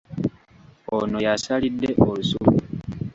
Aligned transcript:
Ono 0.97 1.17
y'asalidde 1.25 1.89
olusuku. 2.07 2.51